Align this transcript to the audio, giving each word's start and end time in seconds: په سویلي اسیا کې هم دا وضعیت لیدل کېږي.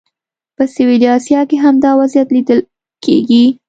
په 0.55 0.63
سویلي 0.73 1.07
اسیا 1.17 1.41
کې 1.49 1.57
هم 1.63 1.75
دا 1.83 1.91
وضعیت 1.99 2.27
لیدل 2.35 2.59
کېږي. 3.03 3.45